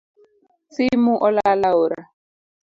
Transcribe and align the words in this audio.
Simu 0.73 1.13
olal 1.27 1.61
aora 1.69 2.01